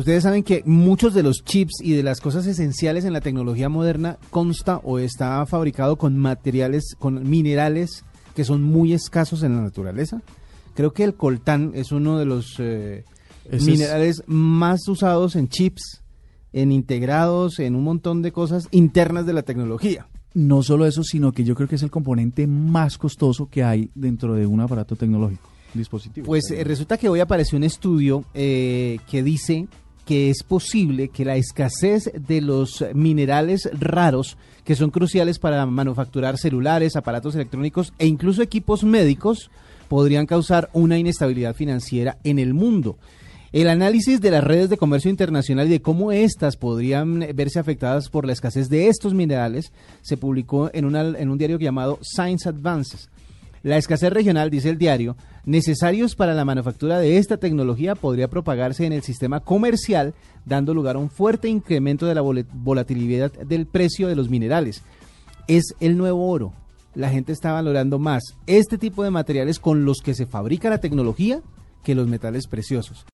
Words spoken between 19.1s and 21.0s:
de la tecnología. No solo